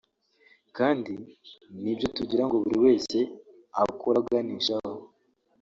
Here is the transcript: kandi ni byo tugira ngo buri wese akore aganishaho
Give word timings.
kandi 0.77 1.13
ni 1.81 1.91
byo 1.97 2.07
tugira 2.17 2.43
ngo 2.45 2.55
buri 2.63 2.77
wese 2.85 3.17
akore 3.81 4.17
aganishaho 4.23 4.93